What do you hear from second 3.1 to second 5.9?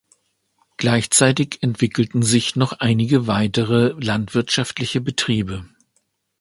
weitere landwirtschaftliche Betriebe.